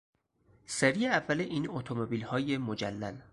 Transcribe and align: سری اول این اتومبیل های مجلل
سری 0.65 1.07
اول 1.07 1.41
این 1.41 1.69
اتومبیل 1.69 2.21
های 2.23 2.57
مجلل 2.57 3.15